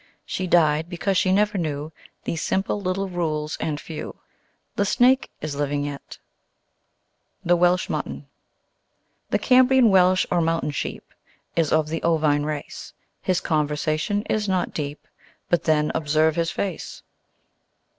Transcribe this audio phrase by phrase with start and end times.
[0.25, 1.91] She died, because she never knew
[2.23, 4.15] These simple little rules and few;
[4.75, 6.17] The Snake is living yet.
[7.45, 8.25] The Welsh Mutton
[9.29, 11.13] The Cambrian Welsh or Mountain Sheep
[11.55, 15.07] Is of the Ovine race, His conversation is not deep,
[15.49, 17.03] But then observe his face!